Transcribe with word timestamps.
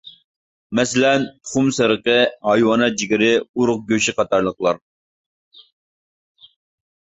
مەسىلەن: 0.77 1.27
تۇخۇم 1.47 1.69
سېرىقى، 1.79 2.15
ھايۋانات 2.49 2.97
جىگىرى، 3.03 3.29
ئورۇق 3.43 3.87
گۆش 3.95 4.11
قاتارلىقلار. 4.23 4.83